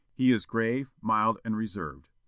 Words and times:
He 0.15 0.31
is 0.31 0.47
grave, 0.47 0.89
mild, 0.99 1.37
and 1.45 1.55
reserved. 1.55 2.09